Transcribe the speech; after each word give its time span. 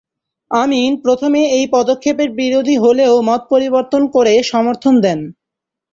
আমিন 0.51 0.91
প্রথমে 1.03 1.41
এই 1.57 1.65
পদক্ষেপের 1.73 2.29
বিরোধী 2.39 2.75
হলেও 2.77 3.13
মত 3.29 3.41
পরিবর্তন 3.51 4.01
করে 4.15 4.33
সমর্থন 4.51 4.93
দেন। 5.05 5.19